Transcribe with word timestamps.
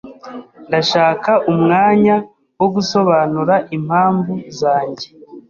Ndashaka 0.67 1.31
umwanya 1.51 2.15
wo 2.59 2.67
gusobanura 2.75 3.55
impamvu 3.77 4.33
zanjye. 4.59 5.07